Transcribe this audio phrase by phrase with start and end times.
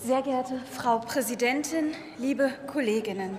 [0.00, 3.36] Sehr geehrte Frau Präsidentin, liebe Kolleginnen!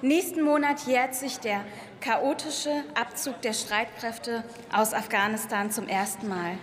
[0.00, 1.64] Nächsten Monat jährt sich der
[2.00, 6.56] chaotische Abzug der Streitkräfte aus Afghanistan zum ersten Mal.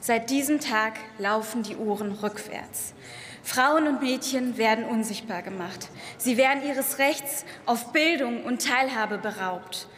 [0.00, 2.94] Seit diesem Tag laufen die Uhren rückwärts.
[3.42, 5.90] Frauen und Mädchen werden unsichtbar gemacht.
[6.16, 9.88] Sie werden ihres Rechts auf Bildung und Teilhabe beraubt.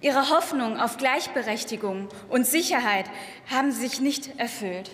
[0.00, 3.08] Ihre Hoffnung auf Gleichberechtigung und Sicherheit
[3.48, 4.90] haben sich nicht erfüllt.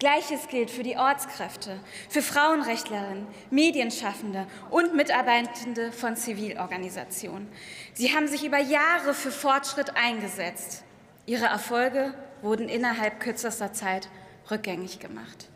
[0.00, 1.78] Gleiches gilt für die Ortskräfte,
[2.08, 7.46] für Frauenrechtlerinnen, Medienschaffende und Mitarbeitende von Zivilorganisationen.
[7.92, 10.84] Sie haben sich über Jahre für Fortschritt eingesetzt.
[11.26, 14.08] Ihre Erfolge wurden innerhalb kürzester Zeit
[14.50, 15.50] rückgängig gemacht.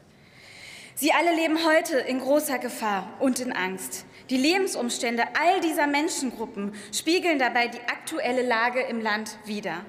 [0.94, 4.04] Sie alle leben heute in großer Gefahr und in Angst.
[4.28, 9.86] Die Lebensumstände all dieser Menschengruppen spiegeln dabei die aktuelle Lage im Land wider.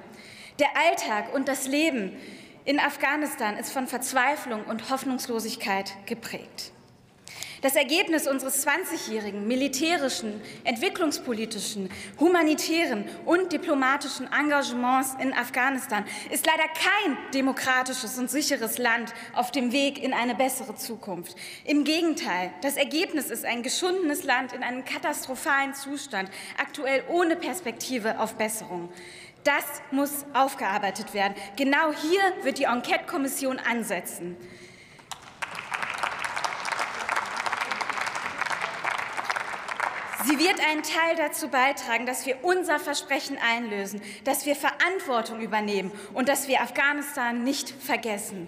[0.59, 2.16] Der Alltag und das Leben
[2.66, 6.72] in Afghanistan ist von Verzweiflung und Hoffnungslosigkeit geprägt.
[7.66, 17.18] Das Ergebnis unseres 20-jährigen militärischen, entwicklungspolitischen, humanitären und diplomatischen Engagements in Afghanistan ist leider kein
[17.34, 21.36] demokratisches und sicheres Land auf dem Weg in eine bessere Zukunft.
[21.64, 28.20] Im Gegenteil, das Ergebnis ist ein geschundenes Land in einem katastrophalen Zustand, aktuell ohne Perspektive
[28.20, 28.90] auf Besserung.
[29.44, 31.34] Das muss aufgearbeitet werden.
[31.56, 34.38] Genau hier wird die Enquete-Kommission ansetzen.
[40.28, 45.92] Sie wird einen Teil dazu beitragen, dass wir unser Versprechen einlösen, dass wir Verantwortung übernehmen
[46.16, 48.48] und dass wir Afghanistan nicht vergessen.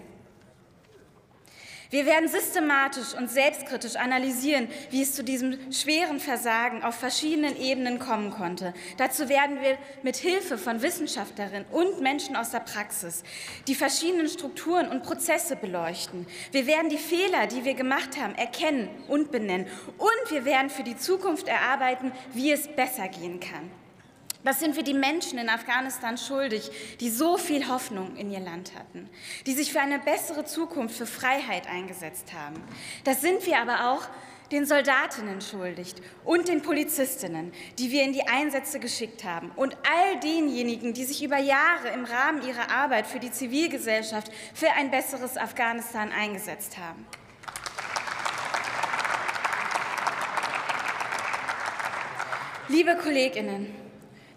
[1.90, 7.98] Wir werden systematisch und selbstkritisch analysieren, wie es zu diesem schweren Versagen auf verschiedenen Ebenen
[7.98, 8.74] kommen konnte.
[8.98, 13.22] Dazu werden wir mit Hilfe von Wissenschaftlerinnen und Menschen aus der Praxis
[13.68, 16.26] die verschiedenen Strukturen und Prozesse beleuchten.
[16.52, 19.66] Wir werden die Fehler, die wir gemacht haben, erkennen und benennen.
[19.96, 23.70] Und wir werden für die Zukunft erarbeiten, wie es besser gehen kann.
[24.48, 26.70] Das sind wir die Menschen in Afghanistan schuldig,
[27.00, 29.10] die so viel Hoffnung in ihr Land hatten,
[29.44, 32.56] die sich für eine bessere Zukunft, für Freiheit eingesetzt haben.
[33.04, 34.08] Das sind wir aber auch
[34.50, 40.18] den Soldatinnen schuldig und den Polizistinnen, die wir in die Einsätze geschickt haben und all
[40.20, 45.36] denjenigen, die sich über Jahre im Rahmen ihrer Arbeit für die Zivilgesellschaft für ein besseres
[45.36, 47.04] Afghanistan eingesetzt haben.
[52.68, 53.87] Liebe Kolleginnen,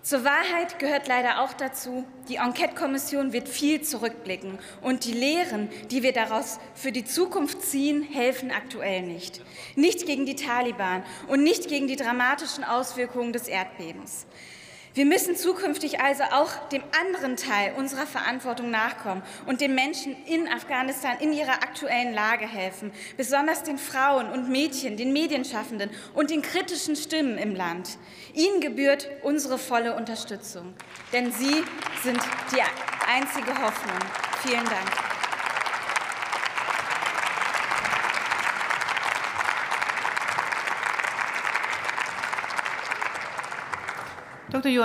[0.03, 6.01] zur Wahrheit gehört leider auch dazu, die Enquete-Kommission wird viel zurückblicken und die Lehren, die
[6.01, 9.41] wir daraus für die Zukunft ziehen, helfen aktuell nicht.
[9.75, 14.25] Nicht gegen die Taliban und nicht gegen die dramatischen Auswirkungen des Erdbebens.
[14.93, 20.49] Wir müssen zukünftig also auch dem anderen Teil unserer Verantwortung nachkommen und den Menschen in
[20.49, 26.41] Afghanistan in ihrer aktuellen Lage helfen, besonders den Frauen und Mädchen, den Medienschaffenden und den
[26.41, 27.97] kritischen Stimmen im Land.
[28.33, 30.73] Ihnen gebührt unsere volle Unterstützung,
[31.13, 31.63] denn Sie
[32.03, 32.19] sind
[32.53, 32.61] die
[33.07, 33.99] einzige Hoffnung.
[34.43, 35.11] Vielen Dank.
[44.51, 44.69] Dr.
[44.69, 44.79] Johann